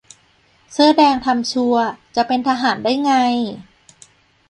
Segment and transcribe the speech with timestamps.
[0.71, 3.11] เสื้อแดงทำชัวร์ จะเป็นทหารได้ไง!